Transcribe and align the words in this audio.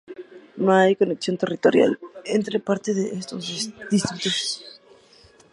No 0.57 0.71
hay 0.79 0.95
conexión 0.95 1.37
territorial 1.37 1.91
entre 2.37 2.57
parte 2.67 2.89
de 2.95 3.05
estos 3.19 3.39
distritos. 3.91 4.47